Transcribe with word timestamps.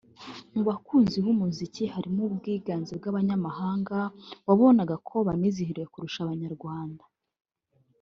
mu 0.53 0.61
bakunzi 0.67 1.17
b’umuziki 1.25 1.83
harimo 1.93 2.21
ubwiganze 2.29 2.91
bw’abanyamahanga 2.99 3.97
wabonaga 4.47 4.95
ko 5.07 5.15
banizihiwe 5.27 5.83
kurusha 5.91 6.19
Abanyarwanda 6.23 7.03